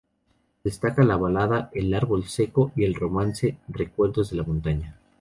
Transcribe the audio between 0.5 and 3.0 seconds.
Destaca la balada "El árbol seco" y el